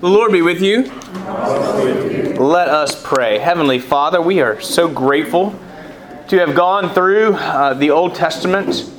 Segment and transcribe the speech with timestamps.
[0.00, 0.84] The Lord be with you.
[0.84, 3.36] Let us pray.
[3.36, 5.54] Heavenly Father, we are so grateful
[6.28, 8.90] to have gone through uh, the Old Testament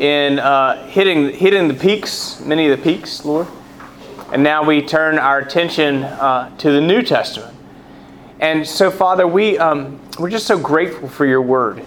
[0.00, 3.46] in uh, hitting, hitting the peaks, many of the peaks, Lord.
[4.32, 7.56] And now we turn our attention uh, to the New Testament.
[8.40, 11.84] And so, Father, we, um, we're just so grateful for your word.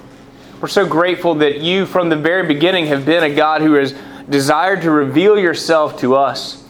[0.61, 3.93] We're so grateful that you, from the very beginning, have been a God who has
[4.29, 6.62] desired to reveal yourself to us.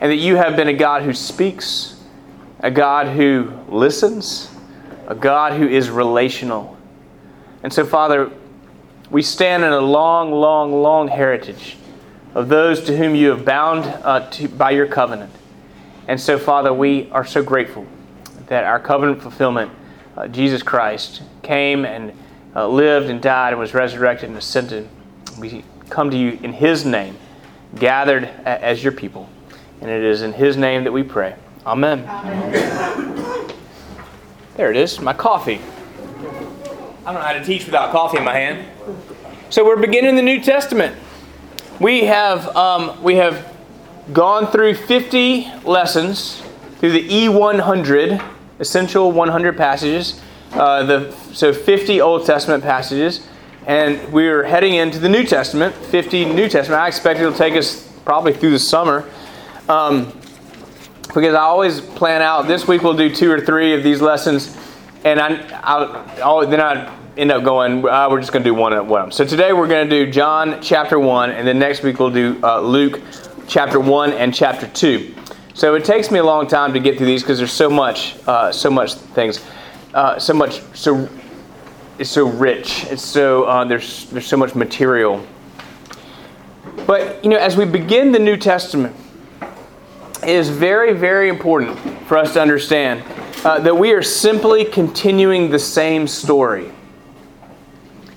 [0.00, 2.00] And that you have been a God who speaks,
[2.60, 4.50] a God who listens,
[5.06, 6.76] a God who is relational.
[7.62, 8.30] And so, Father,
[9.10, 11.76] we stand in a long, long, long heritage
[12.34, 15.32] of those to whom you have bound uh, to, by your covenant.
[16.06, 17.86] And so, Father, we are so grateful
[18.46, 19.70] that our covenant fulfillment,
[20.16, 22.12] uh, Jesus Christ, came and
[22.54, 24.88] uh, lived and died and was resurrected and ascended.
[25.38, 27.16] We come to you in His name,
[27.76, 29.28] gathered as your people.
[29.80, 31.36] And it is in His name that we pray.
[31.66, 32.04] Amen.
[32.08, 33.52] Amen.
[34.56, 35.60] There it is, my coffee.
[37.06, 38.66] I don't know how to teach without coffee in my hand.
[39.50, 40.96] So we're beginning the New Testament.
[41.80, 43.54] We have um, we have
[44.12, 46.42] gone through 50 lessons
[46.80, 48.22] through the E100
[48.58, 50.20] essential 100 passages.
[50.52, 53.26] Uh, the so 50 Old Testament passages,
[53.66, 55.74] and we're heading into the New Testament.
[55.74, 56.82] 50 New Testament.
[56.82, 59.08] I expect it'll take us probably through the summer.
[59.68, 60.12] Um,
[61.08, 64.56] because I always plan out this week we'll do two or three of these lessons,
[65.04, 67.86] and I, I'll, I'll then I end up going.
[67.86, 69.12] Uh, we're just going to do one at one.
[69.12, 72.40] So today we're going to do John chapter one, and then next week we'll do
[72.42, 73.00] uh, Luke
[73.46, 75.14] chapter one and chapter two.
[75.52, 78.16] So it takes me a long time to get through these because there's so much,
[78.26, 79.44] uh, so much things,
[79.92, 81.08] uh, so much, so
[81.98, 82.84] it's so rich.
[82.84, 85.26] It's so uh, there's there's so much material.
[86.86, 88.94] But you know, as we begin the New Testament,
[90.22, 93.02] it is very, very important for us to understand
[93.44, 96.70] uh, that we are simply continuing the same story.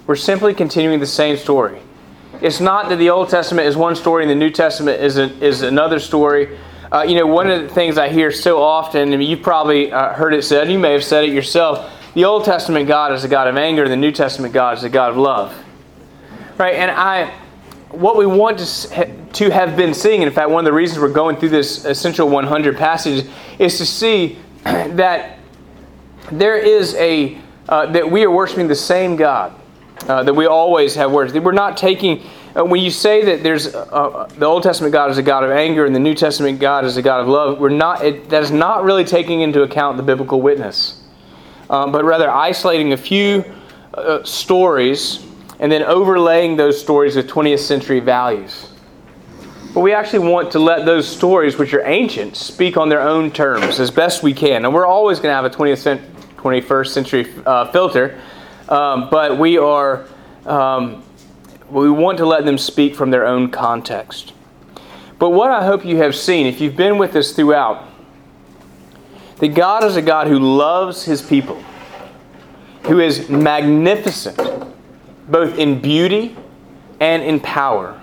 [0.07, 1.79] We're simply continuing the same story.
[2.41, 5.29] It's not that the Old Testament is one story and the New Testament is, a,
[5.45, 6.57] is another story.
[6.91, 10.13] Uh, you know, one of the things I hear so often, and you've probably uh,
[10.13, 13.29] heard it said, you may have said it yourself the Old Testament God is a
[13.29, 15.57] God of anger, the New Testament God is a God of love.
[16.57, 16.75] Right?
[16.75, 17.33] And I
[17.91, 21.09] what we want to, to have been seeing, in fact, one of the reasons we're
[21.09, 23.25] going through this Essential 100 passage
[23.59, 25.39] is to see that
[26.31, 27.37] there is a,
[27.67, 29.53] uh, that we are worshiping the same God
[30.07, 31.43] uh, that we always have worshiped.
[31.43, 32.23] We're not taking,
[32.55, 35.43] uh, when you say that there's, uh, uh, the Old Testament God is a God
[35.43, 38.29] of anger and the New Testament God is a God of love, we're not, it,
[38.29, 41.03] that is not really taking into account the biblical witness,
[41.69, 43.43] um, but rather isolating a few
[44.23, 45.25] stories
[45.61, 48.67] and then overlaying those stories with 20th century values.
[49.75, 53.31] But we actually want to let those stories, which are ancient, speak on their own
[53.31, 54.65] terms as best we can.
[54.65, 56.03] And we're always going to have a 20th,
[56.35, 58.19] 21st century uh, filter,
[58.67, 60.07] um, but we are
[60.45, 61.03] um,
[61.69, 64.33] we want to let them speak from their own context.
[65.19, 67.87] But what I hope you have seen, if you've been with us throughout,
[69.37, 71.63] that God is a God who loves His people,
[72.83, 74.39] who is magnificent
[75.31, 76.35] both in beauty
[76.99, 77.99] and in power,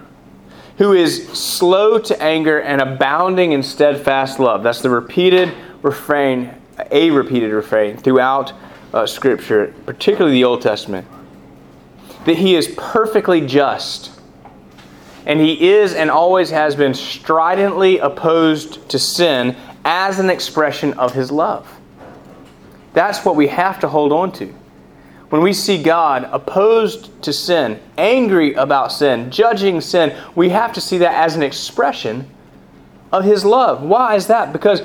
[0.78, 4.62] who is slow to anger and abounding in steadfast love.
[4.62, 5.52] That's the repeated
[5.82, 6.54] refrain,
[6.90, 8.52] a repeated refrain throughout
[8.92, 11.06] uh, Scripture, particularly the Old Testament.
[12.24, 14.10] That he is perfectly just.
[15.26, 21.12] And he is and always has been stridently opposed to sin as an expression of
[21.12, 21.78] his love.
[22.94, 24.54] That's what we have to hold on to
[25.30, 30.80] when we see God opposed to sin, angry about sin, judging sin, we have to
[30.80, 32.28] see that as an expression
[33.12, 33.82] of His love.
[33.82, 34.52] Why is that?
[34.52, 34.82] Because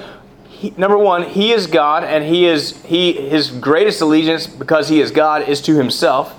[0.49, 4.99] he, number one, He is God, and He is He His greatest allegiance because He
[4.99, 6.37] is God is to Himself,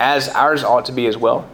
[0.00, 1.48] as ours ought to be as well.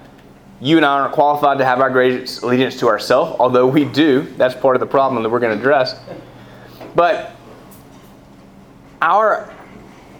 [0.60, 4.22] You and I aren't qualified to have our greatest allegiance to ourselves, although we do.
[4.36, 5.98] That's part of the problem that we're going to address.
[6.94, 7.32] But
[9.00, 9.52] our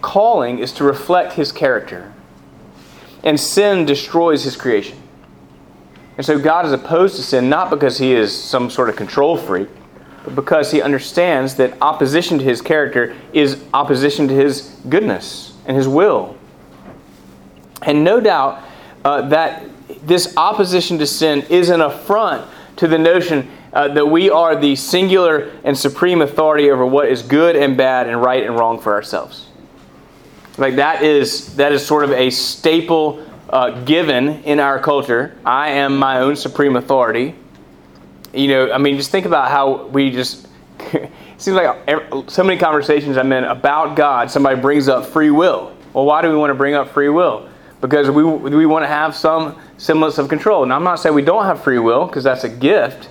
[0.00, 2.12] calling is to reflect his character.
[3.22, 4.98] And sin destroys his creation.
[6.16, 9.36] And so God is opposed to sin not because he is some sort of control
[9.36, 9.68] freak,
[10.24, 15.76] but because he understands that opposition to his character is opposition to his goodness and
[15.76, 16.36] his will.
[17.82, 18.62] And no doubt
[19.04, 19.64] uh, that
[20.02, 24.76] this opposition to sin is an affront to the notion uh, that we are the
[24.76, 28.92] singular and supreme authority over what is good and bad and right and wrong for
[28.92, 29.46] ourselves.
[30.60, 35.36] Like that is that is sort of a staple uh, given in our culture.
[35.44, 37.34] I am my own supreme authority.
[38.32, 40.46] You know, I mean, just think about how we just
[40.92, 45.74] it seems like so many conversations I'm in about God, somebody brings up free will.
[45.92, 47.48] Well, why do we want to bring up free will?
[47.80, 50.64] Because we, we want to have some semblance of control.
[50.66, 53.08] Now, I'm not saying we don't have free will, because that's a gift.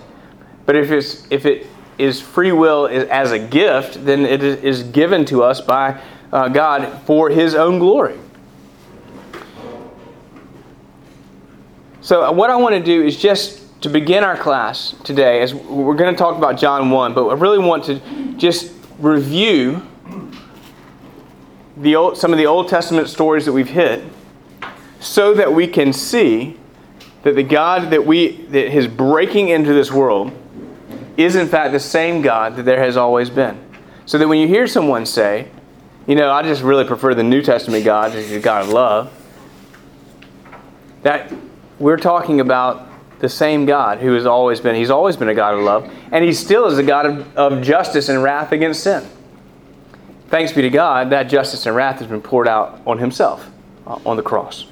[0.65, 1.67] But if, it's, if it
[1.97, 5.99] is free will as a gift, then it is given to us by
[6.31, 8.17] uh, God for His own glory.
[12.01, 15.53] So, uh, what I want to do is just to begin our class today, as
[15.53, 17.99] we're going to talk about John 1, but I really want to
[18.37, 19.85] just review
[21.77, 24.03] the old, some of the Old Testament stories that we've hit
[24.99, 26.57] so that we can see
[27.23, 30.31] that the God that we that is breaking into this world
[31.17, 33.59] is in fact the same God that there has always been.
[34.05, 35.49] So that when you hear someone say,
[36.09, 39.13] you know, I just really prefer the New Testament God, the God of love,
[41.03, 41.31] that
[41.77, 42.87] we're talking about
[43.19, 44.73] the same God who has always been.
[44.73, 47.61] He's always been a God of love, and He still is a God of, of
[47.61, 49.07] justice and wrath against sin.
[50.29, 53.47] Thanks be to God, that justice and wrath has been poured out on Himself
[53.85, 54.65] uh, on the cross.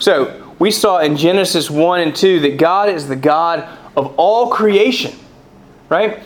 [0.00, 4.50] So, we saw in Genesis 1 and 2 that God is the God of all
[4.50, 5.16] creation,
[5.88, 6.18] right?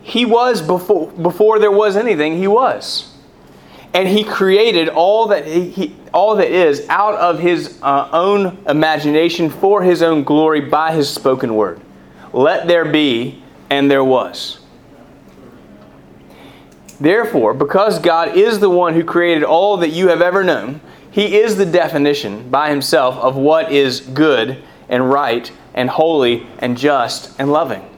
[0.00, 3.09] He was before, before there was anything, He was
[3.92, 9.50] and he created all that he, all that is out of his uh, own imagination
[9.50, 11.80] for his own glory by his spoken word.
[12.32, 14.60] Let there be and there was.
[17.00, 21.38] Therefore because god is the one who created all that you have ever known he
[21.38, 27.34] is the definition by himself of what is good and right and holy and just
[27.40, 27.89] and loving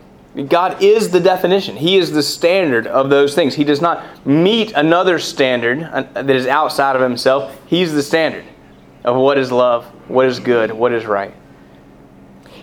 [0.49, 1.77] God is the definition.
[1.77, 3.55] He is the standard of those things.
[3.55, 7.61] He does not meet another standard uh, that is outside of himself.
[7.67, 8.45] He's the standard
[9.05, 11.35] of what is love, what is good, what is right.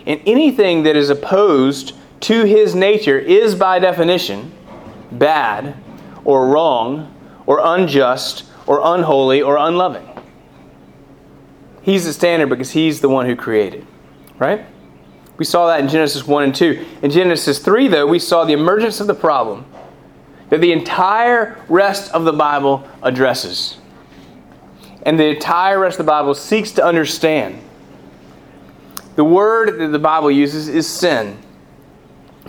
[0.04, 4.52] And anything that is opposed to his nature is by definition
[5.12, 5.76] bad
[6.24, 7.14] or wrong
[7.46, 10.08] or unjust or unholy or unloving.
[11.82, 13.86] He's the standard because he's the one who created,
[14.38, 14.66] right?
[15.40, 16.86] We saw that in Genesis 1 and 2.
[17.00, 19.64] In Genesis 3, though, we saw the emergence of the problem
[20.50, 23.78] that the entire rest of the Bible addresses.
[25.02, 27.58] And the entire rest of the Bible seeks to understand.
[29.16, 31.38] The word that the Bible uses is sin,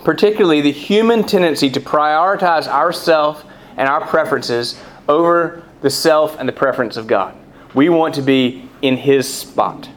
[0.03, 3.45] particularly the human tendency to prioritize ourself
[3.77, 4.77] and our preferences
[5.07, 7.37] over the self and the preference of God.
[7.73, 9.87] We want to be in His spot.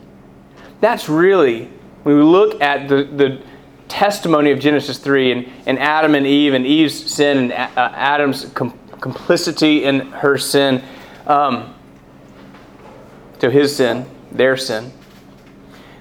[0.81, 1.71] That's really
[2.05, 3.43] when we look at the, the
[3.89, 8.45] testimony of Genesis 3 and, and Adam and Eve and Eve's sin and uh, Adam's
[8.55, 10.83] com- complicity in her sin,
[11.27, 11.75] um,
[13.39, 14.93] to his sin, their sin,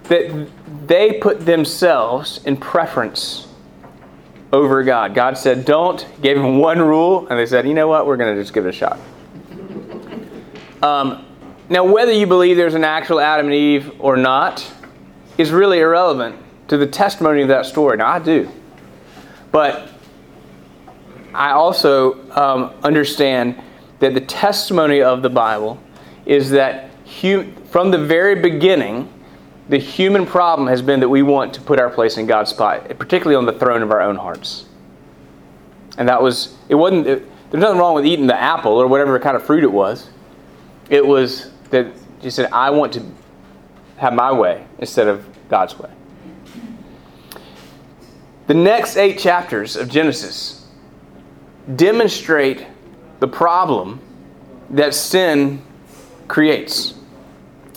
[0.03, 0.49] that
[0.85, 3.47] they put themselves in preference
[4.51, 5.15] over God.
[5.15, 8.35] God said, don't, gave them one rule, and they said, you know what, we're going
[8.35, 8.99] to just give it a shot.
[10.81, 11.25] Um,
[11.69, 14.69] now, whether you believe there's an actual Adam and Eve or not,
[15.37, 16.35] is really irrelevant
[16.67, 17.97] to the testimony of that story.
[17.97, 18.49] Now, I do.
[19.51, 19.89] But
[21.33, 23.61] I also um, understand
[23.99, 25.79] that the testimony of the Bible
[26.25, 26.91] is that
[27.21, 29.11] hu- from the very beginning,
[29.69, 32.87] the human problem has been that we want to put our place in God's spot,
[32.99, 34.65] particularly on the throne of our own hearts.
[35.97, 39.19] And that was, it wasn't, it, there's nothing wrong with eating the apple or whatever
[39.19, 40.09] kind of fruit it was.
[40.89, 41.87] It was that
[42.21, 43.03] you said, I want to
[43.97, 45.89] have my way instead of God's way.
[48.47, 50.67] The next eight chapters of Genesis
[51.75, 52.65] demonstrate
[53.19, 54.01] the problem
[54.69, 55.61] that sin
[56.27, 56.93] creates.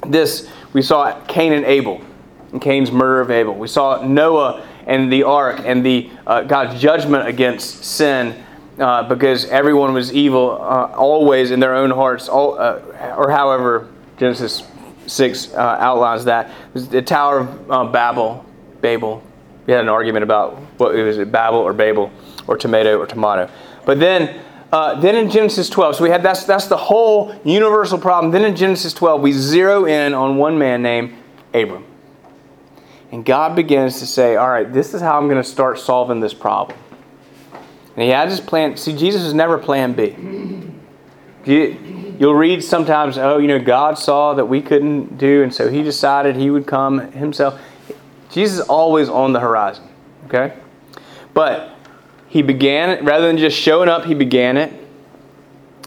[0.07, 2.01] This, we saw Cain and Abel,
[2.53, 3.55] and Cain's murder of Abel.
[3.55, 8.45] We saw Noah and the ark, and the uh, God's judgment against sin
[8.79, 12.81] uh, because everyone was evil uh, always in their own hearts, all, uh,
[13.17, 14.63] or however Genesis
[15.07, 16.51] 6 uh, outlines that.
[16.75, 18.45] The Tower of uh, Babel,
[18.81, 19.23] Babel.
[19.67, 22.11] We had an argument about what was it Babel or Babel,
[22.47, 23.51] or tomato or tomato.
[23.85, 24.41] But then,
[24.73, 28.33] uh, then in Genesis 12, so we had that's that's the whole universal problem.
[28.33, 31.15] Then in Genesis 12, we zero in on one man named
[31.55, 31.85] Abram,
[33.11, 36.21] and God begins to say, "All right, this is how I'm going to start solving
[36.21, 36.79] this problem."
[37.95, 38.77] And He had his plan.
[38.77, 40.15] See, Jesus is never Plan B.
[42.19, 45.83] You'll read sometimes, oh, you know, God saw that we couldn't do, and so he
[45.83, 47.61] decided he would come himself.
[48.31, 49.85] Jesus is always on the horizon,
[50.27, 50.57] okay?
[51.35, 51.75] But
[52.29, 54.73] he began it, rather than just showing up, he began it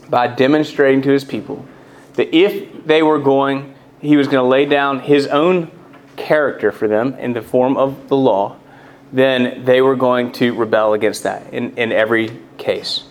[0.09, 1.65] by demonstrating to his people
[2.13, 5.71] that if they were going, he was going to lay down his own
[6.15, 8.57] character for them in the form of the law,
[9.11, 13.05] then they were going to rebel against that in, in every case.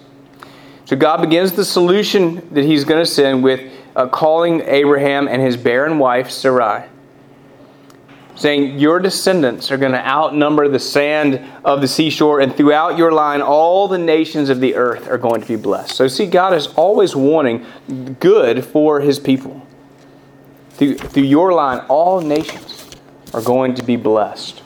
[0.88, 3.60] So God begins the solution that he's going to send with
[3.94, 6.88] uh, calling Abraham and his barren wife Sarai
[8.36, 13.12] saying, Your descendants are going to outnumber the sand of the seashore, and throughout your
[13.12, 15.94] line, all the nations of the earth are going to be blessed.
[15.94, 17.66] So, see, God is always wanting
[18.18, 19.66] good for his people.
[20.70, 22.86] Through, through your line, all nations
[23.34, 24.62] are going to be blessed.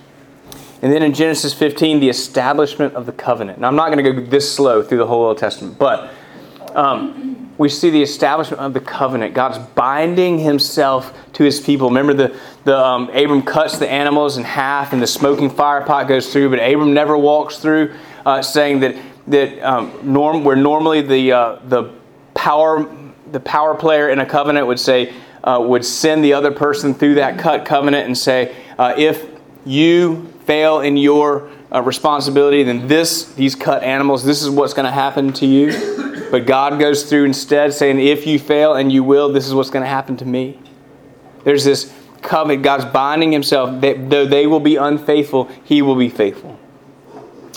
[0.82, 3.60] And then in Genesis 15, the establishment of the covenant.
[3.60, 6.12] Now, I'm not going to go this slow through the whole Old Testament, but
[6.74, 9.32] um, we see the establishment of the covenant.
[9.32, 11.88] God's binding himself to his people.
[11.88, 16.08] Remember, the, the um, Abram cuts the animals in half and the smoking fire pot
[16.08, 17.94] goes through, but Abram never walks through,
[18.26, 18.96] uh, saying that,
[19.28, 21.92] that um, norm, where normally the, uh, the,
[22.34, 22.92] power,
[23.30, 27.14] the power player in a covenant would say, uh, would send the other person through
[27.14, 29.28] that cut covenant and say, uh, if
[29.64, 34.86] you fail in your uh, responsibility, then this, these cut animals, this is what's going
[34.86, 36.28] to happen to you.
[36.30, 39.70] But God goes through instead saying, if you fail and you will, this is what's
[39.70, 40.58] going to happen to me.
[41.44, 42.62] There's this covenant.
[42.62, 43.80] God's binding himself.
[43.82, 46.58] That though they will be unfaithful, he will be faithful.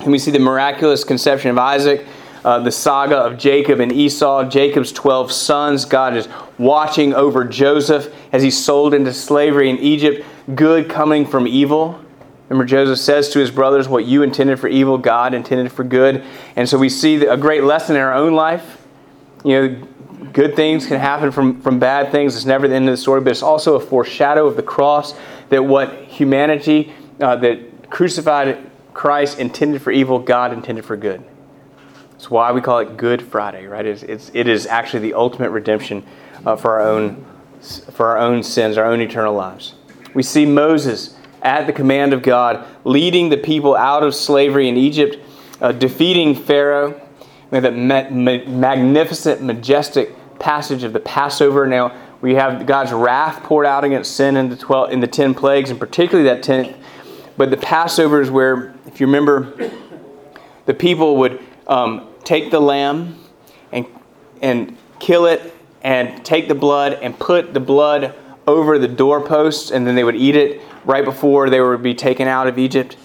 [0.02, 2.06] And we see the miraculous conception of Isaac,
[2.44, 5.86] uh, the saga of Jacob and Esau, Jacob's 12 sons.
[5.86, 6.28] God is
[6.58, 12.00] watching over Joseph as he's sold into slavery in Egypt, good coming from evil.
[12.50, 16.24] Remember, Joseph says to his brothers, What you intended for evil, God intended for good.
[16.56, 18.82] And so we see a great lesson in our own life.
[19.44, 19.88] You know,
[20.32, 22.36] good things can happen from, from bad things.
[22.36, 25.16] It's never the end of the story, but it's also a foreshadow of the cross
[25.50, 31.24] that what humanity, uh, that crucified Christ intended for evil, God intended for good.
[32.12, 33.86] That's why we call it Good Friday, right?
[33.86, 36.06] It's, it's, it is actually the ultimate redemption
[36.46, 37.26] uh, for, our own,
[37.62, 39.76] for our own sins, our own eternal lives.
[40.14, 44.76] We see Moses at the command of God leading the people out of slavery in
[44.76, 45.18] Egypt,
[45.62, 47.00] uh, defeating Pharaoh.
[47.52, 51.68] We have that ma- ma- magnificent, majestic passage of the Passover.
[51.68, 55.36] Now, we have God's wrath poured out against sin in the, 12, in the 10
[55.36, 56.76] plagues, and particularly that 10th.
[57.38, 59.72] But the Passover is where, if you remember,
[60.66, 63.20] the people would um, take the lamb
[63.72, 63.86] and,
[64.42, 68.16] and kill it and take the blood and put the blood
[68.48, 72.28] over the doorposts, and then they would eat it right before they would be taken
[72.28, 72.98] out of Egypt.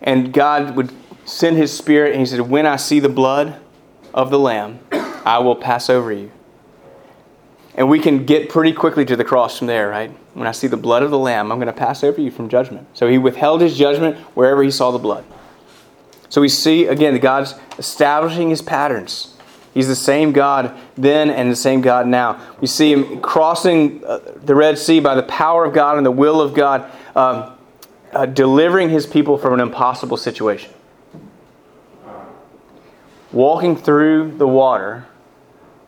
[0.00, 0.92] And God would
[1.24, 3.60] send his spirit, and he said, When I see the blood
[4.12, 4.80] of the lamb,
[5.24, 6.30] I will pass over you.
[7.74, 10.10] And we can get pretty quickly to the cross from there, right?
[10.34, 12.48] When I see the blood of the Lamb, I'm going to pass over you from
[12.48, 12.86] judgment.
[12.94, 15.24] So he withheld his judgment wherever he saw the blood.
[16.28, 19.33] So we see, again, God's establishing his patterns.
[19.74, 22.40] He's the same God then and the same God now.
[22.60, 26.12] We see him crossing uh, the Red Sea by the power of God and the
[26.12, 27.52] will of God, um,
[28.12, 30.72] uh, delivering his people from an impossible situation.
[33.32, 35.06] Walking through the water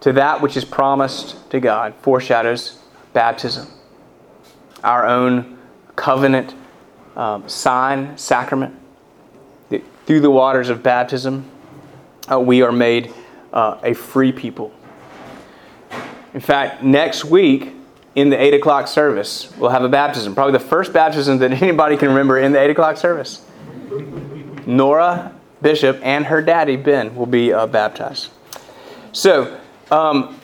[0.01, 2.81] to that which is promised to God foreshadows
[3.13, 3.69] baptism,
[4.83, 5.59] our own
[5.95, 6.55] covenant
[7.15, 8.75] um, sign, sacrament.
[10.07, 11.49] Through the waters of baptism,
[12.31, 13.13] uh, we are made
[13.57, 14.71] uh, a free people.
[16.35, 17.73] In fact, next week
[18.15, 20.35] in the 8 o'clock service, we'll have a baptism.
[20.35, 23.45] Probably the first baptism that anybody can remember in the 8 o'clock service.
[24.67, 25.33] Nora
[25.63, 28.29] Bishop and her daddy, Ben, will be uh, baptized.
[29.13, 29.59] So,
[29.91, 30.39] um,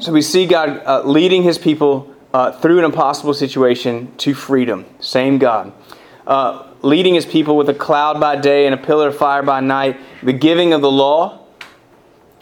[0.00, 4.86] so we see God uh, leading his people uh, through an impossible situation to freedom.
[4.98, 5.72] Same God.
[6.26, 9.60] Uh, leading his people with a cloud by day and a pillar of fire by
[9.60, 10.00] night.
[10.24, 11.45] The giving of the law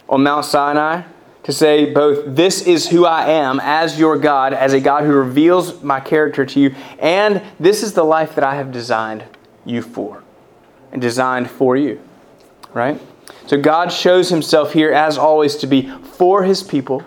[0.09, 1.03] on Mount Sinai
[1.43, 5.13] to say both, This is who I am as your God, as a God who
[5.13, 9.23] reveals my character to you, and this is the life that I have designed
[9.63, 10.23] you for
[10.91, 12.01] and designed for you.
[12.73, 12.99] Right?
[13.47, 17.03] So God shows himself here, as always, to be for his people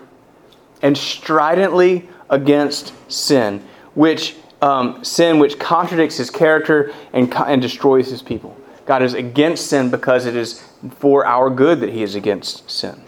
[0.81, 8.21] and stridently against sin, which um, sin which contradicts his character and, and destroys his
[8.21, 8.55] people.
[8.89, 10.67] God is against sin because it is
[10.97, 13.03] for our good that he is against sin.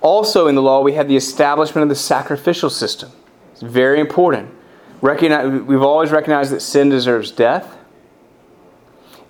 [0.00, 3.10] Also, in the law, we have the establishment of the sacrificial system.
[3.50, 4.54] It's very important.
[5.00, 7.76] Recognize, we've always recognized that sin deserves death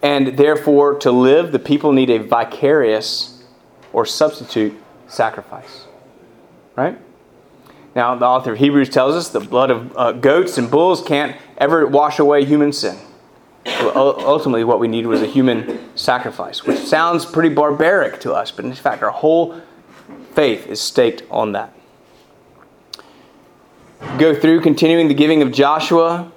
[0.03, 3.43] and therefore, to live, the people need a vicarious
[3.91, 5.87] or substitute sacrifice.
[6.77, 6.99] Right?
[7.97, 11.35] Now, the author of Hebrews tells us the blood of uh, goats and bulls can't
[11.57, 12.99] ever wash away human sin.
[13.67, 18.65] Ultimately, what we need was a human sacrifice, which sounds pretty barbaric to us, but
[18.65, 19.61] in fact, our whole
[20.35, 21.73] faith is staked on that.
[24.19, 26.31] Go through continuing the giving of Joshua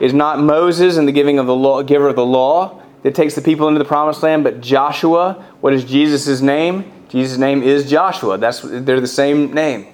[0.00, 3.34] is not Moses and the giving of the law, giver of the law that takes
[3.34, 5.44] the people into the promised land, but Joshua.
[5.60, 6.90] What is Jesus' name?
[7.08, 8.38] Jesus' name is Joshua.
[8.38, 9.86] That's they're the same name.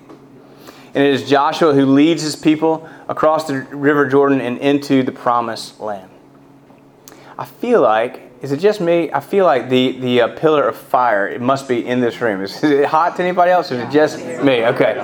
[0.94, 5.12] And it is Joshua who leads his people across the River Jordan and into the
[5.12, 6.10] promised land.
[7.38, 9.12] I feel like, is it just me?
[9.12, 12.42] I feel like the, the uh, pillar of fire, it must be in this room.
[12.42, 14.64] Is it hot to anybody else is it just me?
[14.64, 14.98] Okay.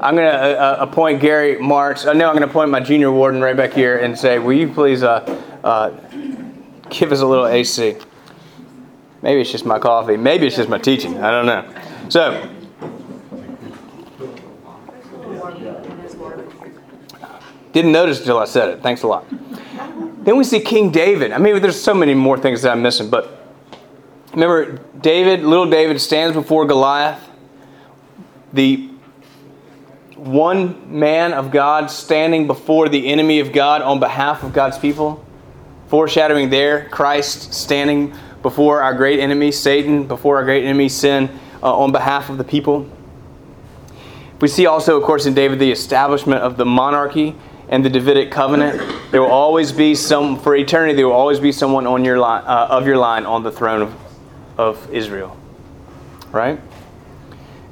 [0.00, 2.04] I'm going to uh, uh, appoint Gary March.
[2.04, 4.52] Uh, no, I'm going to appoint my junior warden right back here and say, will
[4.52, 5.20] you please uh,
[5.62, 5.90] uh,
[6.90, 7.96] give us a little AC?
[9.22, 10.16] Maybe it's just my coffee.
[10.16, 11.22] Maybe it's just my teaching.
[11.22, 11.82] I don't know.
[12.08, 12.52] So,
[17.72, 18.82] didn't notice until I said it.
[18.82, 19.24] Thanks a lot.
[20.26, 21.30] Then we see King David.
[21.30, 23.46] I mean, there's so many more things that I'm missing, but
[24.32, 27.22] remember, David, little David, stands before Goliath.
[28.52, 28.88] The
[30.16, 35.24] one man of God standing before the enemy of God on behalf of God's people,
[35.86, 41.30] foreshadowing there Christ standing before our great enemy, Satan, before our great enemy, sin,
[41.62, 42.90] uh, on behalf of the people.
[44.40, 47.36] We see also, of course, in David the establishment of the monarchy
[47.68, 48.80] and the Davidic covenant.
[49.10, 52.44] There will always be some, for eternity, there will always be someone on your line,
[52.44, 53.94] uh, of your line on the throne of,
[54.56, 55.36] of Israel.
[56.32, 56.60] Right?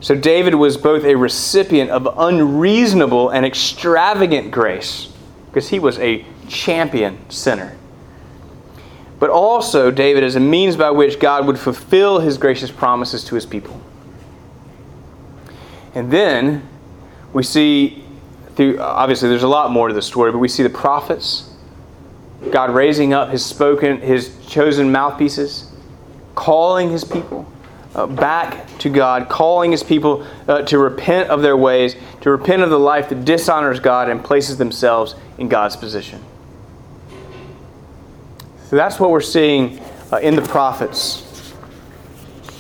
[0.01, 5.13] So David was both a recipient of unreasonable and extravagant grace,
[5.47, 7.77] because he was a champion sinner
[9.25, 13.35] but also David as a means by which God would fulfill his gracious promises to
[13.35, 13.81] his people.
[15.95, 16.69] And then
[17.33, 18.04] we see,
[18.57, 21.51] through, obviously, there's a lot more to the story, but we see the prophets,
[22.51, 25.71] God raising up his spoken, his chosen mouthpieces,
[26.35, 27.51] calling his people.
[27.95, 32.61] Uh, back to God, calling his people uh, to repent of their ways, to repent
[32.61, 36.21] of the life that dishonors God and places themselves in God's position.
[38.69, 39.79] So that's what we're seeing
[40.11, 41.55] uh, in the prophets.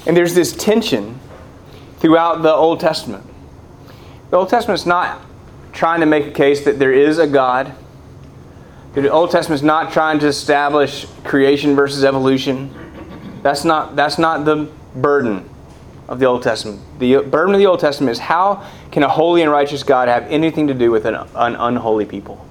[0.06, 1.18] And there's this tension
[1.98, 3.26] throughout the Old Testament.
[4.30, 5.20] The Old Testament is not
[5.74, 7.74] trying to make a case that there is a God.
[8.94, 12.72] The Old Testament is not trying to establish creation versus evolution.
[13.42, 15.48] That's not, that's not the burden
[16.08, 16.80] of the Old Testament.
[17.00, 20.24] The burden of the Old Testament is how can a holy and righteous God have
[20.30, 22.46] anything to do with an, an unholy people?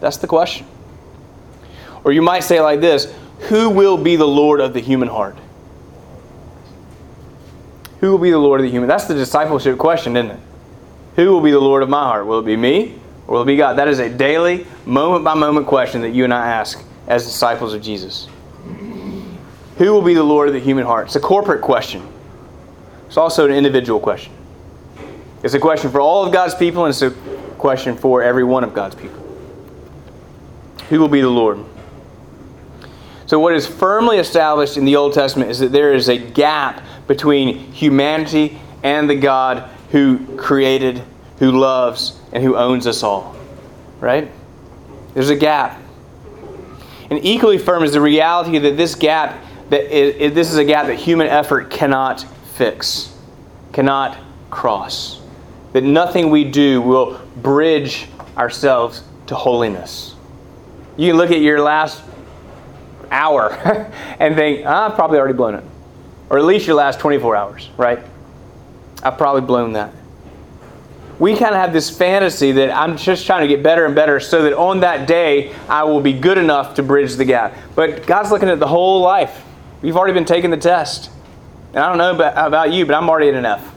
[0.00, 0.66] That's the question.
[2.04, 3.12] Or you might say like this
[3.48, 5.36] Who will be the Lord of the human heart?
[8.00, 8.88] Who will be the Lord of the human?
[8.88, 10.40] That's the discipleship question, isn't it?
[11.16, 12.26] Who will be the Lord of my heart?
[12.26, 12.94] Will it be me
[13.26, 13.78] or will it be God?
[13.78, 17.74] That is a daily, moment by moment question that you and I ask as disciples
[17.74, 18.28] of Jesus.
[19.78, 21.06] Who will be the Lord of the human heart?
[21.06, 22.06] It's a corporate question.
[23.06, 24.32] It's also an individual question.
[25.42, 27.10] It's a question for all of God's people, and it's a
[27.58, 29.22] question for every one of God's people.
[30.88, 31.64] Who will be the Lord?
[33.26, 36.82] So, what is firmly established in the Old Testament is that there is a gap
[37.06, 41.02] between humanity and the God who created,
[41.38, 43.34] who loves, and who owns us all.
[43.98, 44.30] Right?
[45.14, 45.80] There's a gap.
[47.08, 50.96] And equally firm is the reality that this gap, that this is a gap that
[50.96, 53.16] human effort cannot fix,
[53.72, 54.18] cannot
[54.50, 55.22] cross.
[55.72, 58.06] That nothing we do will bridge
[58.36, 60.14] ourselves to holiness.
[60.98, 62.02] You can look at your last
[63.10, 63.50] hour
[64.20, 65.64] and think, ah, I've probably already blown it.
[66.28, 68.00] Or at least your last 24 hours, right?
[69.02, 69.92] I've probably blown that.
[71.18, 74.20] We kind of have this fantasy that I'm just trying to get better and better
[74.20, 77.54] so that on that day I will be good enough to bridge the gap.
[77.74, 79.42] But God's looking at the whole life.
[79.82, 81.10] You've already been taking the test.
[81.72, 83.74] And I don't know about you, but I'm already at F.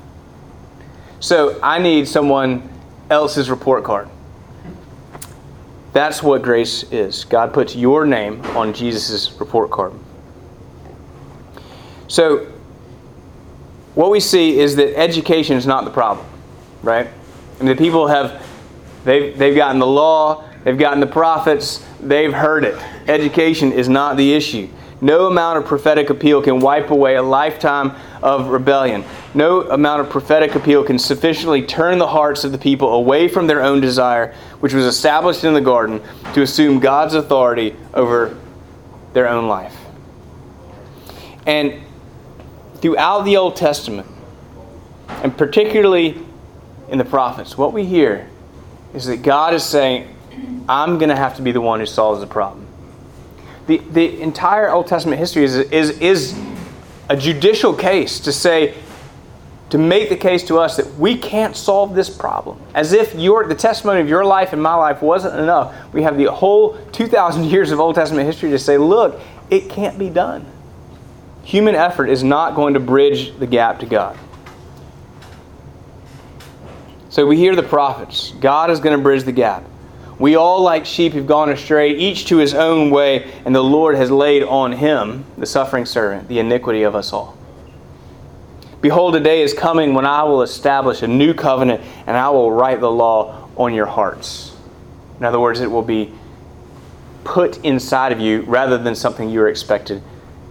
[1.20, 2.70] So I need someone
[3.10, 4.10] else's report card.
[5.92, 7.26] That's what grace is.
[7.26, 9.94] God puts your name on Jesus' report card.
[12.08, 12.48] So,
[13.96, 16.26] what we see is that education is not the problem,
[16.84, 17.08] right?
[17.60, 18.46] Mean, the people have,
[19.04, 22.76] they've, they've gotten the law, they've gotten the prophets, they've heard it.
[23.10, 24.70] Education is not the issue.
[25.02, 29.06] No amount of prophetic appeal can wipe away a lifetime of rebellion.
[29.34, 33.48] No amount of prophetic appeal can sufficiently turn the hearts of the people away from
[33.48, 36.02] their own desire, which was established in the garden,
[36.34, 38.38] to assume God's authority over
[39.14, 39.76] their own life.
[41.46, 41.82] And
[42.82, 44.08] throughout the Old Testament,
[45.08, 46.18] and particularly
[46.90, 48.28] in the prophets, what we hear
[48.94, 50.16] is that God is saying,
[50.68, 52.70] I'm going to have to be the one who solves the problem
[53.70, 56.36] the, the entire Old Testament history is, is, is
[57.08, 58.74] a judicial case to say
[59.70, 62.60] to make the case to us that we can't solve this problem.
[62.74, 65.76] As if your, the testimony of your life and my life wasn't enough.
[65.94, 70.00] We have the whole 2,000 years of Old Testament history to say, look, it can't
[70.00, 70.48] be done.
[71.44, 74.18] Human effort is not going to bridge the gap to God.
[77.10, 78.32] So we hear the prophets.
[78.40, 79.64] God is going to bridge the gap.
[80.20, 83.96] We all, like sheep, have gone astray, each to his own way, and the Lord
[83.96, 87.38] has laid on him, the suffering servant, the iniquity of us all.
[88.82, 92.52] Behold, a day is coming when I will establish a new covenant and I will
[92.52, 94.56] write the law on your hearts.
[95.20, 96.14] In other words, it will be
[97.26, 100.02] put inside of you rather than something you are expected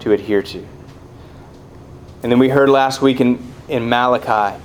[0.01, 0.67] to adhere to.
[2.23, 4.61] And then we heard last week in, in Malachi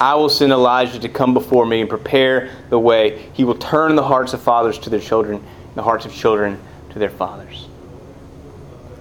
[0.00, 3.30] I will send Elijah to come before me and prepare the way.
[3.34, 6.60] He will turn the hearts of fathers to their children, and the hearts of children
[6.90, 7.68] to their fathers.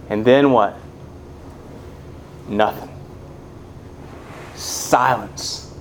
[0.10, 0.78] And then what?
[2.48, 2.90] Nothing
[4.56, 5.74] silence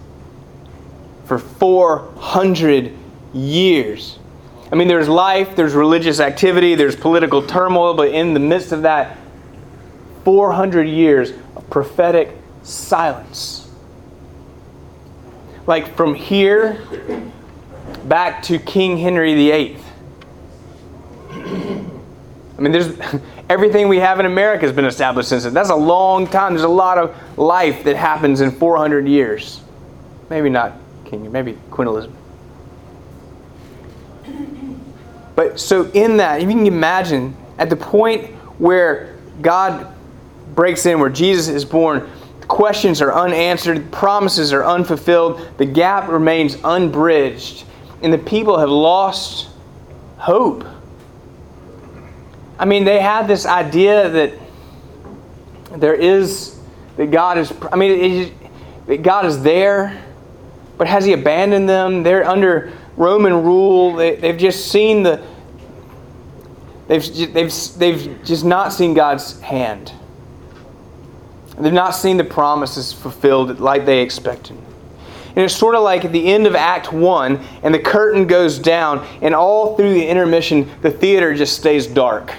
[1.26, 2.92] for 400
[3.34, 4.18] years.
[4.72, 8.82] I mean, there's life, there's religious activity, there's political turmoil, but in the midst of
[8.82, 9.18] that,
[10.24, 11.32] 400 years
[11.70, 13.68] prophetic silence.
[15.66, 16.82] Like from here
[18.04, 19.76] back to King Henry VIII.
[21.30, 22.98] I mean, there's
[23.48, 25.54] everything we have in America has been established since then.
[25.54, 26.52] That's a long time.
[26.52, 29.62] There's a lot of life that happens in 400 years.
[30.28, 32.16] Maybe not King, maybe Queen Elizabeth.
[35.34, 38.26] But so in that, if you can imagine, at the point
[38.58, 39.86] where God
[40.54, 42.08] breaks in, where Jesus is born,
[42.48, 47.64] questions are unanswered, promises are unfulfilled, the gap remains unbridged,
[48.02, 49.48] and the people have lost
[50.18, 50.64] hope.
[52.58, 54.32] I mean, they had this idea that
[55.76, 56.58] there is,
[56.96, 58.34] that God is, I mean,
[58.86, 60.02] that God is there,
[60.76, 62.02] but has He abandoned them?
[62.02, 63.94] They're under Roman rule.
[63.94, 65.24] They, they've just seen the,
[66.88, 69.92] they've, they've, they've just not seen God's hand.
[71.60, 74.56] They've not seen the promises fulfilled like they expected.
[75.28, 78.58] And it's sort of like at the end of Act 1, and the curtain goes
[78.58, 82.34] down, and all through the intermission, the theater just stays dark.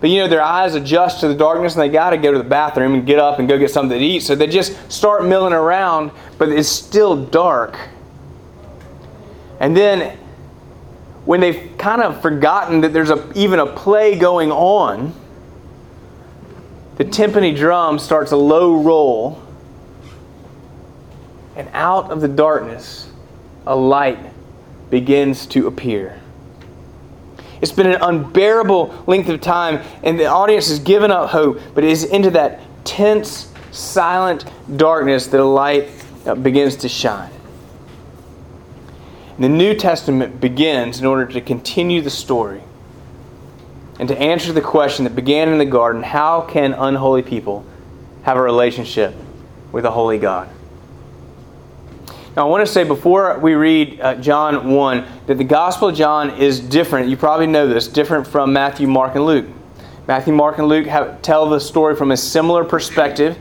[0.00, 2.38] But you know, their eyes adjust to the darkness and they got to go to
[2.38, 4.20] the bathroom and get up and go get something to eat.
[4.20, 7.76] So they just start milling around, but it's still dark.
[9.58, 10.16] And then
[11.24, 15.12] when they've kind of forgotten that there's a, even a play going on,
[16.98, 19.42] the timpani drum starts a low roll.
[21.56, 23.10] And out of the darkness,
[23.66, 24.18] a light
[24.90, 26.20] begins to appear.
[27.60, 31.82] It's been an unbearable length of time, and the audience has given up hope, but
[31.82, 34.44] it is into that tense, silent
[34.76, 35.88] darkness that a light
[36.26, 37.30] uh, begins to shine.
[39.38, 42.62] The New Testament begins in order to continue the story
[43.98, 47.64] and to answer the question that began in the garden how can unholy people
[48.22, 49.14] have a relationship
[49.72, 50.48] with a holy God?
[52.36, 55.96] Now, I want to say before we read uh, John 1 that the Gospel of
[55.96, 57.08] John is different.
[57.08, 59.46] You probably know this, different from Matthew, Mark, and Luke.
[60.06, 63.36] Matthew, Mark, and Luke have, tell the story from a similar perspective,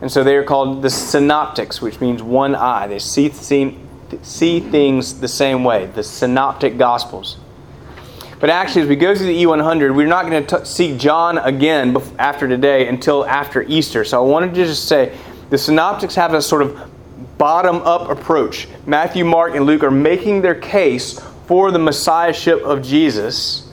[0.00, 2.86] and so they are called the synoptics, which means one eye.
[2.86, 3.76] They see, see,
[4.22, 7.36] see things the same way, the synoptic Gospels.
[8.40, 11.94] But actually, as we go through the E100, we're not going to see John again
[12.18, 14.02] after today until after Easter.
[14.02, 15.16] So I wanted to just say
[15.50, 16.90] the synoptics have a sort of
[17.36, 18.66] bottom up approach.
[18.86, 23.70] Matthew, Mark, and Luke are making their case for the messiahship of Jesus.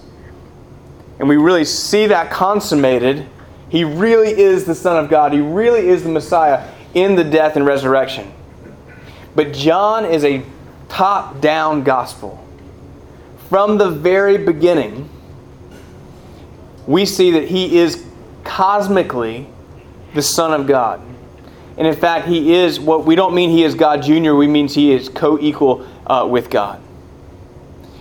[1.20, 3.26] And we really see that consummated.
[3.70, 7.56] He really is the Son of God, He really is the Messiah in the death
[7.56, 8.34] and resurrection.
[9.34, 10.44] But John is a
[10.90, 12.44] top down gospel.
[13.50, 15.10] From the very beginning,
[16.86, 18.06] we see that he is
[18.44, 19.48] cosmically
[20.14, 21.02] the Son of God.
[21.78, 24.68] And in fact, he is what we don't mean he is God Jr., we mean
[24.68, 26.82] he is co equal uh, with God.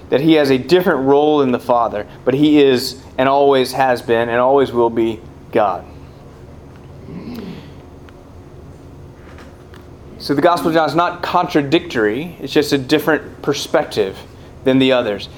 [0.09, 4.03] That he has a different role in the Father, but he is and always has
[4.03, 5.21] been and always will be
[5.53, 5.85] God.
[10.19, 14.19] So the Gospel of John is not contradictory, it's just a different perspective
[14.67, 15.31] than the others.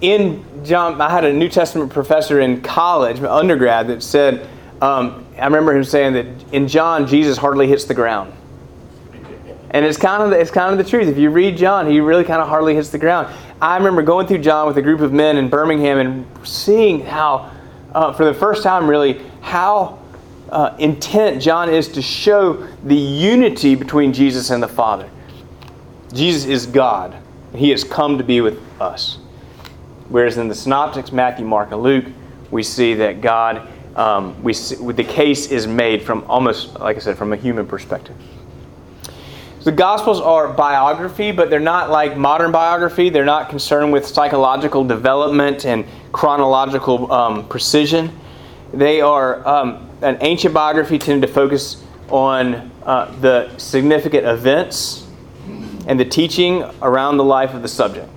[0.00, 4.48] In John, I had a New Testament professor in college, undergrad, that said,
[4.80, 8.32] um, I remember him saying that in John, Jesus hardly hits the ground.
[9.70, 11.08] And it's kind of the, it's kind of the truth.
[11.08, 13.28] If you read John, he really kind of hardly hits the ground.
[13.60, 17.50] I remember going through John with a group of men in Birmingham and seeing how,
[17.92, 19.98] uh, for the first time, really, how
[20.50, 25.10] uh, intent, John, is to show the unity between Jesus and the Father.
[26.12, 27.16] Jesus is God.
[27.54, 29.18] He has come to be with us.
[30.08, 32.06] Whereas in the Synoptics, Matthew, Mark, and Luke,
[32.50, 37.00] we see that God, um, we see, the case is made from almost, like I
[37.00, 38.16] said, from a human perspective.
[39.64, 43.10] The Gospels are biography, but they're not like modern biography.
[43.10, 48.18] They're not concerned with psychological development and chronological um, precision.
[48.72, 55.07] They are um, an ancient biography tended to focus on uh, the significant events
[55.88, 58.08] and the teaching around the life of the subject.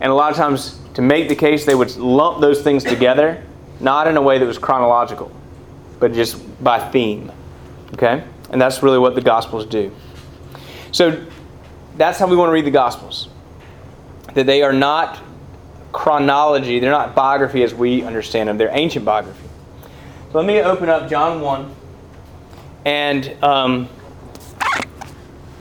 [0.00, 3.44] And a lot of times, to make the case, they would lump those things together,
[3.80, 5.30] not in a way that was chronological,
[5.98, 7.32] but just by theme.
[7.94, 8.22] Okay?
[8.50, 9.94] And that's really what the Gospels do.
[10.92, 11.26] So
[11.96, 13.28] that's how we want to read the Gospels.
[14.34, 15.18] That they are not
[15.90, 19.48] chronology, they're not biography as we understand them, they're ancient biography.
[20.30, 21.74] So let me open up John 1.
[22.84, 23.88] And um,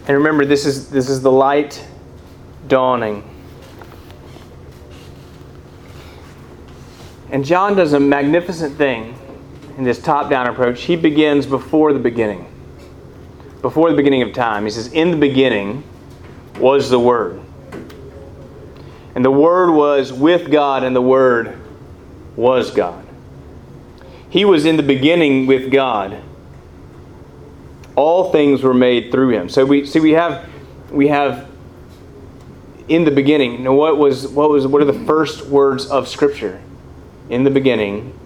[0.07, 1.85] and remember this is this is the light
[2.67, 3.23] dawning.
[7.29, 9.17] And John does a magnificent thing
[9.77, 10.83] in this top down approach.
[10.83, 12.47] He begins before the beginning
[13.61, 14.63] before the beginning of time.
[14.63, 15.83] He says, In the beginning
[16.59, 17.41] was the Word.
[19.15, 21.59] And the Word was with God, and the Word
[22.35, 23.05] was God.
[24.29, 26.21] He was in the beginning with God.
[27.97, 29.49] All things were made through him.
[29.49, 30.47] So we see we have
[30.89, 31.49] we have
[32.87, 33.63] in the beginning.
[33.63, 36.61] Now what was what was what are the first words of Scripture?
[37.29, 38.17] In the beginning,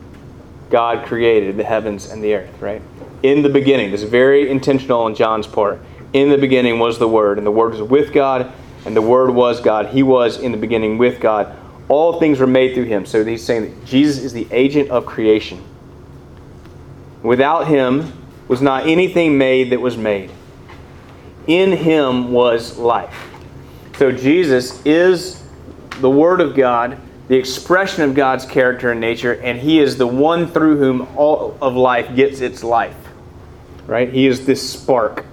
[0.70, 2.84] God created the heavens and the earth, right?
[3.24, 3.92] in the beginning.
[3.92, 5.80] This is very intentional on John's part.
[6.14, 8.52] In the beginning was the Word, and the Word was with God,
[8.86, 9.88] and the Word was God.
[9.88, 11.56] He was in the beginning with God.
[11.88, 13.06] All things were made through him.
[13.06, 15.64] So he's saying that Jesus is the agent of creation.
[17.22, 18.14] Without him
[18.52, 20.30] was not anything made that was made.
[21.48, 23.32] In him was life.
[23.98, 25.42] So Jesus is
[26.02, 30.06] the Word of God, the expression of God's character and nature, and he is the
[30.06, 32.96] one through whom all of life gets its life
[33.92, 34.12] right?
[34.12, 35.26] He is this spark.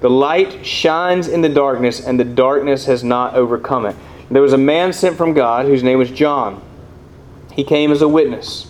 [0.00, 3.96] The light shines in the darkness, and the darkness has not overcome it.
[4.30, 6.62] There was a man sent from God whose name was John.
[7.52, 8.67] He came as a witness.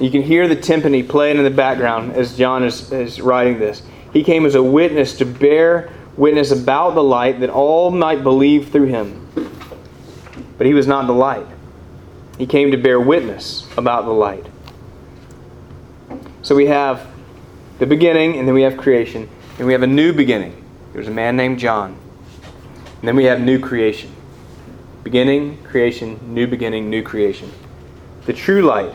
[0.00, 3.82] You can hear the timpani playing in the background as John is, is writing this.
[4.12, 8.70] He came as a witness to bear witness about the light that all might believe
[8.70, 9.28] through him.
[10.56, 11.46] But he was not the light.
[12.38, 14.46] He came to bear witness about the light.
[16.42, 17.06] So we have
[17.78, 20.64] the beginning, and then we have creation, and we have a new beginning.
[20.92, 21.96] There's a man named John.
[23.00, 24.12] And then we have new creation.
[25.04, 27.52] Beginning, creation, new beginning, new creation.
[28.26, 28.94] The true light,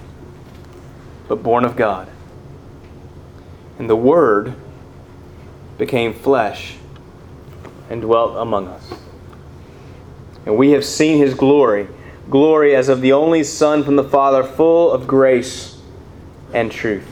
[1.31, 2.09] but born of God.
[3.79, 4.53] And the Word
[5.77, 6.75] became flesh
[7.89, 8.93] and dwelt among us.
[10.45, 11.87] And we have seen his glory
[12.29, 15.79] glory as of the only Son from the Father, full of grace
[16.53, 17.07] and truth.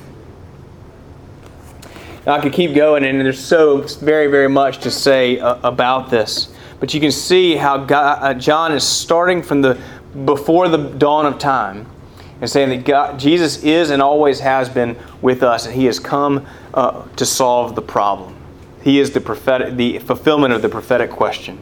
[2.26, 6.10] Now, I could keep going, and there's so very, very much to say uh, about
[6.10, 6.54] this.
[6.82, 9.82] But you can see how God, uh, John is starting from the
[10.26, 11.86] before the dawn of time
[12.42, 16.00] and saying that God, Jesus is and always has been with us, and He has
[16.00, 18.36] come uh, to solve the problem.
[18.82, 21.60] He is the prophetic, the fulfillment of the prophetic question.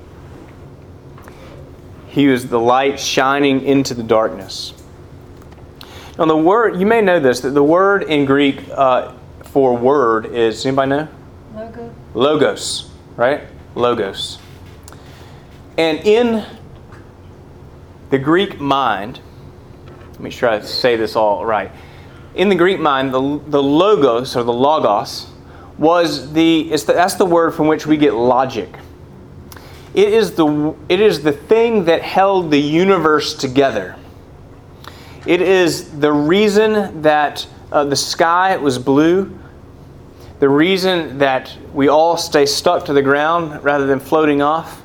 [2.08, 4.74] He is the light shining into the darkness.
[6.18, 9.14] Now, the word, you may know this, that the word in Greek uh,
[9.44, 11.08] for word is, anybody know?
[11.54, 11.94] Logo.
[12.14, 13.42] Logos, right?
[13.76, 14.40] Logos.
[15.78, 16.44] And in
[18.10, 19.20] the Greek mind,
[20.18, 21.70] let me try to say this all right.
[22.34, 25.28] In the Greek mind, the, the logos or the logos
[25.78, 28.68] was the, it's the that's the word from which we get logic.
[29.94, 33.96] It is the it is the thing that held the universe together.
[35.28, 39.38] It is the reason that uh, the sky was blue,
[40.40, 44.82] the reason that we all stay stuck to the ground rather than floating off.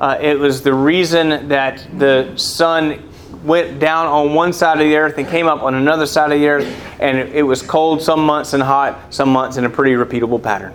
[0.00, 3.10] Uh, it was the reason that the sun
[3.42, 6.38] went down on one side of the earth and came up on another side of
[6.38, 6.66] the earth,
[7.00, 10.74] and it was cold some months and hot some months in a pretty repeatable pattern.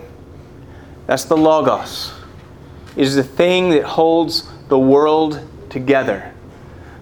[1.06, 2.12] That's the Logos.
[2.96, 6.34] It is the thing that holds the world together.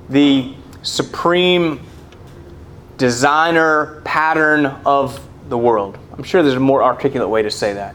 [0.09, 1.81] The supreme
[2.97, 5.99] designer pattern of the world.
[6.17, 7.95] I'm sure there's a more articulate way to say that.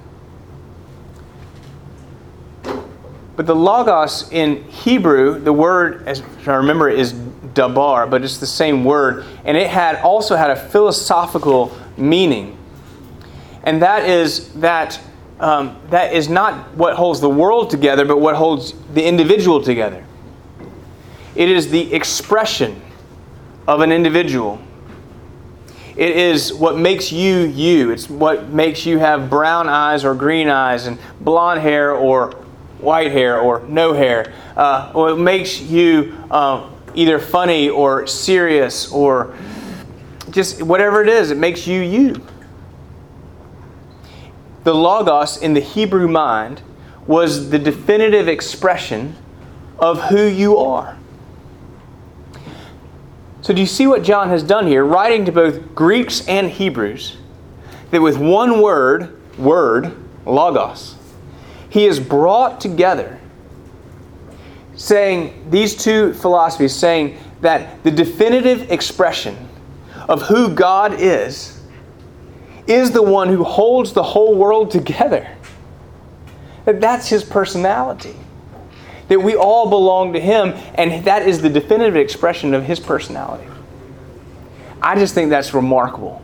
[3.35, 7.13] But the logos in Hebrew, the word, as I remember, is
[7.53, 12.57] dabar, but it's the same word, and it had also had a philosophical meaning,
[13.63, 14.99] and that is that
[15.39, 20.05] um, that is not what holds the world together, but what holds the individual together.
[21.35, 22.81] It is the expression
[23.67, 24.61] of an individual.
[25.95, 27.91] It is what makes you you.
[27.91, 32.31] It's what makes you have brown eyes or green eyes and blonde hair or
[32.79, 34.33] white hair or no hair.
[34.55, 39.35] Uh, what makes you uh, either funny or serious or
[40.29, 42.25] just whatever it is, it makes you you.
[44.63, 46.61] The Logos in the Hebrew mind
[47.05, 49.15] was the definitive expression
[49.77, 50.97] of who you are.
[53.41, 57.17] So, do you see what John has done here, writing to both Greeks and Hebrews,
[57.91, 60.95] that with one word, word, logos,
[61.69, 63.19] he has brought together,
[64.75, 69.49] saying, these two philosophies, saying that the definitive expression
[70.09, 71.61] of who God is
[72.67, 75.27] is the one who holds the whole world together.
[76.65, 78.15] That that's his personality
[79.07, 83.47] that we all belong to Him, and that is the definitive expression of His personality.
[84.81, 86.21] I just think that's remarkable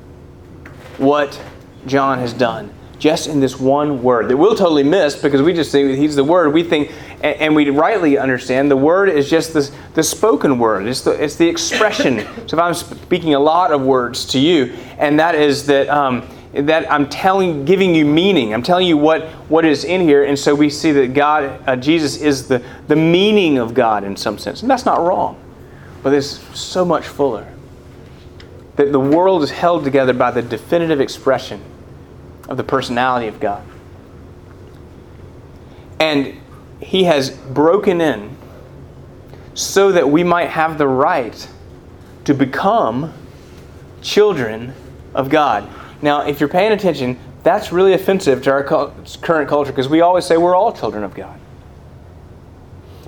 [0.97, 1.39] what
[1.85, 5.71] John has done just in this one word that we'll totally miss because we just
[5.71, 6.53] think he's the word.
[6.53, 6.91] We think,
[7.23, 11.35] and we rightly understand, the word is just the, the spoken word, it's the, it's
[11.35, 12.19] the expression.
[12.47, 15.89] so if I'm speaking a lot of words to you, and that is that.
[15.89, 18.55] Um, that I'm telling, giving you meaning.
[18.55, 20.23] I'm telling you what, what is in here.
[20.23, 24.17] And so we see that God, uh, Jesus is the, the meaning of God in
[24.17, 24.63] some sense.
[24.63, 25.39] And that's not wrong,
[26.01, 27.47] but it's so much fuller.
[28.77, 31.62] That the world is held together by the definitive expression
[32.49, 33.63] of the personality of God.
[35.99, 36.38] And
[36.81, 38.35] He has broken in
[39.53, 41.47] so that we might have the right
[42.25, 43.13] to become
[44.01, 44.73] children
[45.13, 45.69] of God.
[46.01, 48.63] Now, if you're paying attention, that's really offensive to our
[49.21, 51.39] current culture because we always say we're all children of God.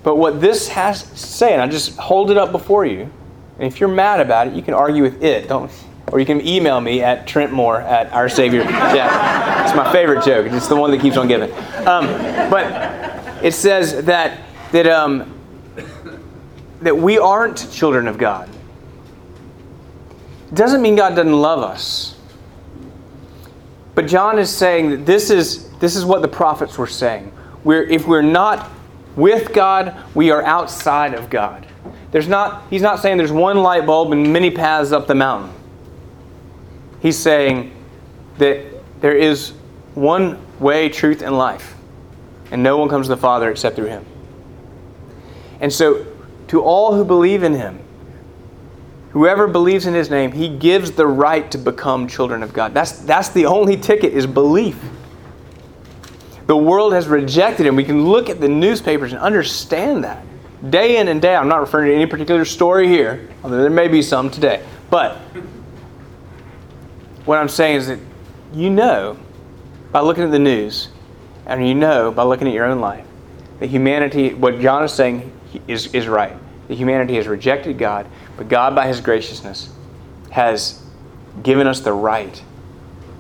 [0.04, 3.12] But what this has to say, and I just hold it up before you,
[3.60, 5.48] and if you're mad about it, you can argue with it.
[5.48, 5.72] Don't,
[6.12, 8.62] or you can email me at Trent Moore at Our Savior.
[8.62, 10.52] Yeah, it's my favorite joke.
[10.52, 11.52] It's the one that keeps on giving.
[11.88, 12.08] Um,
[12.50, 14.40] but it says that
[14.72, 15.34] that um,
[16.82, 18.50] that we aren't children of God.
[20.52, 22.18] It doesn't mean God doesn't love us.
[23.96, 27.32] But John is saying that this is, this is what the prophets were saying.
[27.64, 28.72] We're, if we're not
[29.16, 31.68] with God, we are outside of God.
[32.12, 35.54] There's not, he's not saying there's one light bulb and many paths up the mountain.
[37.02, 37.74] He's saying
[38.38, 38.66] that
[39.02, 39.52] there is
[39.96, 41.76] one way, truth, and life.
[42.52, 44.06] And no one comes to the Father except through him.
[45.60, 46.06] And so,
[46.48, 47.80] to all who believe in him,
[49.12, 52.74] Whoever believes in his name, he gives the right to become children of God.
[52.74, 54.82] That's, that's the only ticket is belief.
[56.48, 57.76] The world has rejected him.
[57.76, 60.26] We can look at the newspapers and understand that.
[60.70, 61.42] Day in and day out.
[61.42, 64.64] I'm not referring to any particular story here, although there may be some today.
[64.90, 65.18] But
[67.26, 68.00] what I'm saying is that
[68.54, 69.18] you know
[69.92, 70.90] by looking at the news,
[71.46, 73.06] and you know by looking at your own life,
[73.60, 75.32] that humanity, what John is saying
[75.68, 76.34] is, is right.
[76.68, 78.08] That humanity has rejected God
[78.42, 79.70] but God, by His graciousness,
[80.32, 80.82] has
[81.44, 82.42] given us the right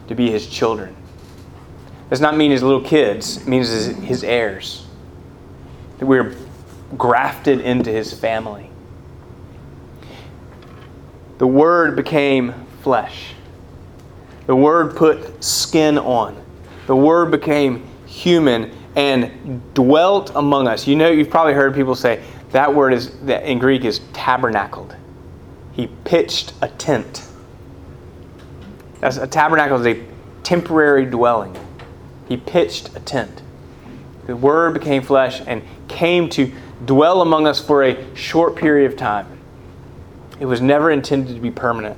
[0.07, 0.95] to be His children.
[2.09, 4.85] Does not mean His little kids, it means His, his heirs.
[5.99, 6.35] That we're
[6.97, 8.71] grafted into His family.
[11.37, 13.35] The Word became flesh.
[14.51, 16.35] The Word put skin on.
[16.85, 20.85] The Word became human and dwelt among us.
[20.85, 24.93] You know, you've probably heard people say that word is that in Greek is tabernacled
[25.71, 27.25] he pitched a tent.
[28.99, 30.05] That's a tabernacle is a
[30.43, 31.57] temporary dwelling.
[32.27, 33.41] He pitched a tent.
[34.27, 36.51] The Word became flesh and came to
[36.83, 39.27] dwell among us for a short period of time.
[40.41, 41.97] It was never intended to be permanent.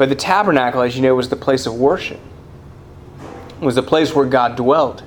[0.00, 2.18] But the tabernacle, as you know, was the place of worship.
[3.60, 5.02] It was the place where God dwelt.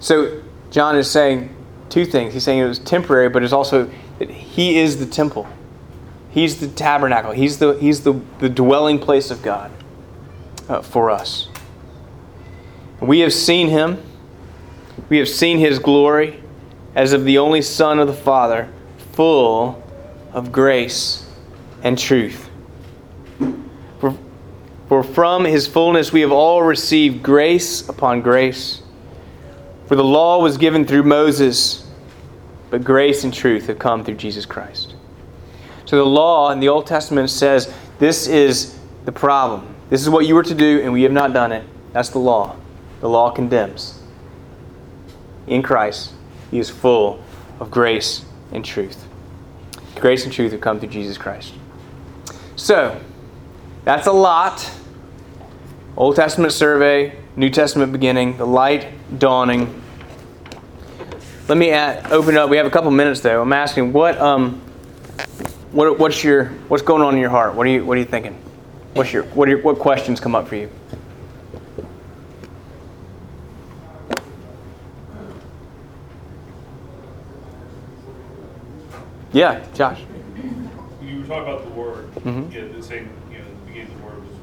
[0.00, 1.54] So John is saying
[1.88, 2.34] two things.
[2.34, 5.46] He's saying it was temporary, but it's also that He is the temple.
[6.30, 7.30] He's the tabernacle.
[7.30, 9.70] He's the, he's the, the dwelling place of God
[10.68, 11.46] uh, for us.
[12.98, 14.02] We have seen Him.
[15.08, 16.42] We have seen His glory
[16.96, 18.68] as of the only Son of the Father,
[19.12, 19.80] full
[20.32, 21.24] of grace
[21.84, 22.47] and truth.
[24.88, 28.82] For, from His fullness we have all received grace upon grace.
[29.86, 31.86] For the law was given through Moses,
[32.70, 34.94] but grace and truth have come through Jesus Christ.
[35.84, 39.74] So the law in the Old Testament says this is the problem.
[39.88, 41.64] This is what you were to do, and we have not done it.
[41.92, 42.56] That's the law.
[43.00, 44.02] The law condemns.
[45.46, 46.12] In Christ,
[46.50, 47.22] He is full
[47.60, 49.06] of grace and truth.
[49.96, 51.54] Grace and truth have come through Jesus Christ.
[52.56, 53.00] So,
[53.88, 54.70] that's a lot.
[55.96, 58.86] Old Testament survey, New Testament beginning, the light
[59.18, 59.82] dawning.
[61.48, 62.50] Let me add, open up.
[62.50, 63.40] We have a couple minutes though.
[63.40, 64.60] I'm asking what um
[65.72, 67.54] what what's your what's going on in your heart?
[67.54, 68.34] What are you what are you thinking?
[68.92, 70.70] What's your what are your, what questions come up for you?
[79.32, 80.02] Yeah, Josh.
[81.08, 82.50] You were talking about the word, mm-hmm.
[82.50, 84.34] know, the same, you know, the beginning of the word was.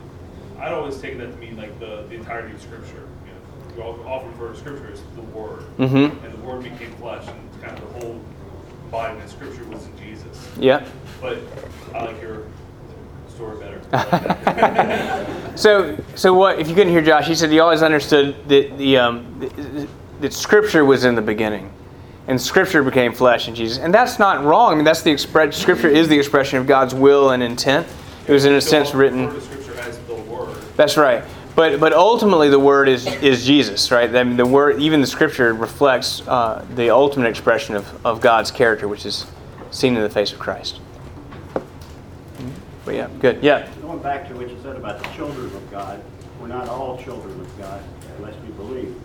[0.66, 3.08] I'd always taken that to mean like the, the entirety of Scripture.
[3.24, 6.24] You know, we all- often refer to Scripture as the Word, Mhm.
[6.24, 8.20] and the Word became flesh, and it's kind of the whole
[8.86, 10.50] embodiment of Scripture was in Jesus.
[10.58, 10.84] Yeah.
[11.22, 11.38] But
[11.94, 12.44] I like your
[13.30, 13.80] story better.
[15.56, 16.60] So, so what?
[16.60, 19.88] If you couldn't hear Josh, he said he always understood that the um, that,
[20.20, 21.72] that Scripture was in the beginning,
[22.28, 24.74] and Scripture became flesh in Jesus, and that's not wrong.
[24.74, 25.56] I mean, that's the express.
[25.56, 27.88] Scripture is the expression of God's will and intent.
[28.28, 29.28] It was in a sense written.
[29.28, 30.58] refer to Scripture as the Word.
[30.76, 31.24] That's right.
[31.56, 34.14] But but ultimately the word is is Jesus, right?
[34.14, 38.52] I mean, the word, even the Scripture reflects uh, the ultimate expression of, of God's
[38.52, 39.26] character, which is
[39.72, 40.80] seen in the face of Christ.
[42.84, 43.42] But yeah, good.
[43.42, 43.68] Yeah.
[43.82, 46.04] Going back to what you said about the children of God,
[46.40, 47.82] we're not all children of God
[48.18, 48.96] unless we believe.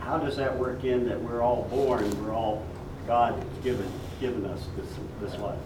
[0.00, 2.66] How does that work in that we're all born, we're all,
[3.06, 4.88] God has given, given us this,
[5.20, 5.58] this life?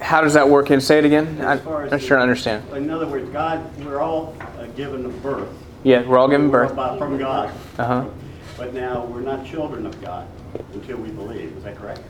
[0.00, 0.80] How does that work in?
[0.80, 1.40] Say it again.
[1.40, 2.68] I, As far I'm not sure I understand.
[2.74, 5.48] In other words, God, we're all uh, given a birth.
[5.84, 6.76] Yeah, we're all given We're birth.
[6.76, 7.52] by- From God.
[7.78, 8.04] Uh-huh.
[8.56, 10.26] But now, we're not children of God
[10.74, 12.00] until we believe, is that correct?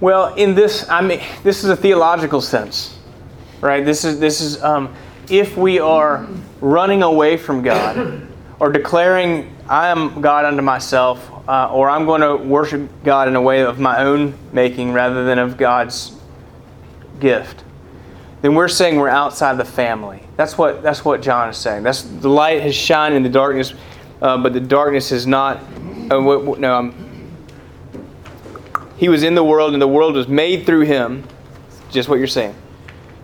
[0.00, 2.98] Well, in this, I mean, this is a theological sense,
[3.60, 3.84] right?
[3.84, 4.94] This is this is um,
[5.28, 6.26] if we are
[6.62, 8.26] running away from God
[8.58, 13.36] or declaring I am God unto myself, uh, or I'm going to worship God in
[13.36, 16.16] a way of my own making rather than of God's
[17.20, 17.64] gift,
[18.42, 20.22] then we're saying we're outside the family.
[20.36, 21.82] That's what that's what John is saying.
[21.82, 23.74] That's the light has shined in the darkness,
[24.22, 25.58] uh, but the darkness is not.
[26.10, 27.10] Uh, what, what- no, I'm.
[28.96, 31.24] He was in the world, and the world was made through him.
[31.90, 32.54] Just what you're saying.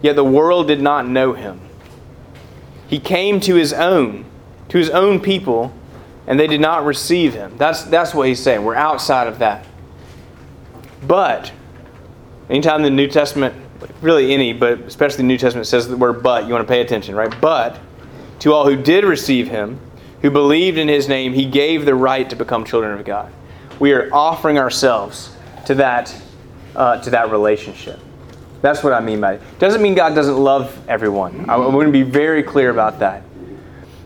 [0.02, 1.60] Yet the world did not know him.
[2.88, 4.24] He came to his own,
[4.68, 5.72] to his own people,
[6.26, 7.56] and they did not receive him.
[7.58, 8.64] That's, that's what he's saying.
[8.64, 9.66] We're outside of that.
[11.06, 11.52] But,
[12.48, 13.54] anytime the New Testament,
[14.00, 16.80] really any, but especially the New Testament says the word but, you want to pay
[16.80, 17.34] attention, right?
[17.40, 17.78] But,
[18.40, 19.80] to all who did receive him,
[20.22, 23.32] who believed in his name, he gave the right to become children of God.
[23.78, 25.34] We are offering ourselves
[25.66, 26.14] to that,
[26.74, 28.00] uh, to that relationship.
[28.62, 29.42] That's what I mean by it.
[29.58, 31.48] Doesn't mean God doesn't love everyone.
[31.48, 33.22] I want to be very clear about that.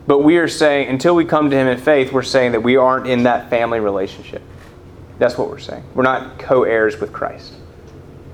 [0.06, 2.76] But we are saying, until we come to Him in faith, we're saying that we
[2.76, 4.42] aren't in that family relationship.
[5.18, 5.84] That's what we're saying.
[5.94, 7.54] We're not co heirs with Christ.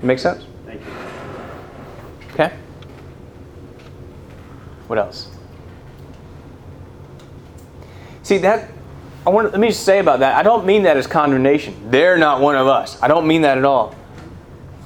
[0.03, 0.45] Make sense?
[2.37, 2.55] Okay?
[4.89, 5.29] What else?
[8.23, 8.71] See that
[9.27, 10.37] I want let me just say about that.
[10.37, 11.91] I don't mean that as condemnation.
[11.91, 13.03] They're not one of us.
[13.03, 13.95] I don't mean that at all.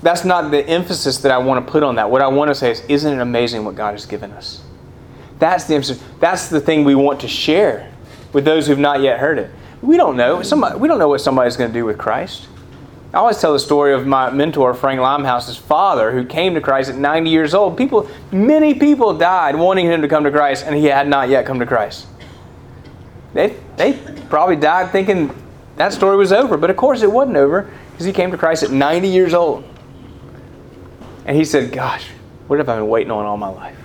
[0.03, 2.11] That's not the emphasis that I want to put on that.
[2.11, 4.63] What I want to say is isn't it amazing what God has given us?
[5.39, 6.03] That's the emphasis.
[6.21, 7.93] That's the thing we want to share
[8.33, 9.51] with those who've not yet heard it.
[9.83, 10.43] We don't know.
[10.43, 12.47] Somebody, we don't know what somebody's going to do with Christ.
[13.13, 16.91] I always tell the story of my mentor, Frank Limehouse's father, who came to Christ
[16.91, 17.77] at 90 years old.
[17.77, 21.45] People, many people died wanting him to come to Christ, and he had not yet
[21.45, 22.07] come to Christ.
[23.35, 23.95] They, they
[24.29, 25.35] probably died thinking
[25.77, 28.63] that story was over, but of course it wasn't over because he came to Christ
[28.63, 29.65] at 90 years old.
[31.25, 32.07] And he said, Gosh,
[32.47, 33.79] what have I been waiting on all my life?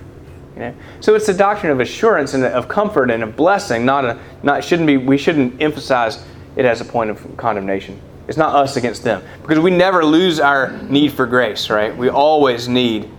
[0.56, 0.76] You know?
[1.00, 4.64] So it's a doctrine of assurance and of comfort and of blessing, not a not
[4.64, 6.24] shouldn't be we shouldn't emphasize
[6.56, 8.00] it as a point of condemnation.
[8.28, 9.24] It's not us against them.
[9.42, 11.96] Because we never lose our need for grace, right?
[11.96, 13.10] We always need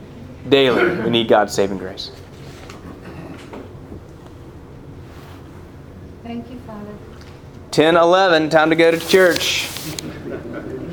[0.49, 2.11] daily, we need God's saving grace.
[6.23, 6.93] Thank you, Father.
[7.71, 9.69] 10 11, time to go to church.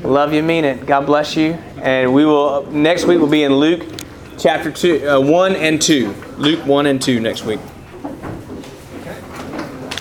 [0.04, 0.86] Love you, mean it.
[0.86, 1.54] God bless you.
[1.80, 3.82] And we will next week we'll be in Luke
[4.38, 6.14] chapter two, uh, one and two.
[6.36, 7.60] Luke one and two next week.